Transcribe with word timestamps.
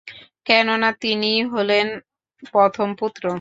কেননা, 0.47 0.89
তিনিই 1.01 1.39
হলেন 1.53 1.87
প্রথম 2.47 2.87
পুত্র। 2.95 3.23